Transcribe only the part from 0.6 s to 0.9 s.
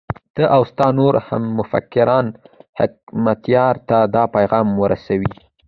ستا